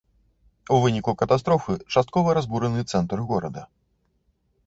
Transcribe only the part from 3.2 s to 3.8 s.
горада.